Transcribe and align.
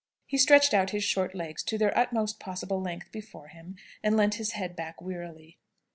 He 0.25 0.39
stretched 0.39 0.73
out 0.73 0.89
his 0.89 1.03
short 1.03 1.35
legs 1.35 1.61
to 1.61 1.77
their 1.77 1.95
utmost 1.95 2.39
possible 2.39 2.81
length 2.81 3.11
before 3.11 3.49
him, 3.49 3.75
and 4.01 4.17
leant 4.17 4.33
his 4.41 4.53
head 4.53 4.75
back 4.75 4.99
wearily. 4.99 5.59